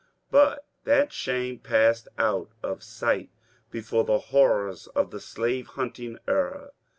[0.31, 3.29] But that shame passed out of sight
[3.69, 6.71] before the horrors of the slave hunting era.